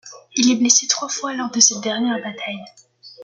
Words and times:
Il 0.35 0.49
est 0.51 0.55
blessé 0.55 0.87
trois 0.87 1.09
fois 1.09 1.35
lors 1.35 1.51
de 1.51 1.59
cette 1.59 1.81
dernière 1.81 2.19
bataille. 2.23 2.65